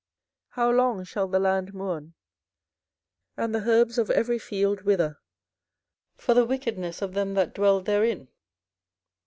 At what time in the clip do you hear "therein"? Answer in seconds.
7.81-8.27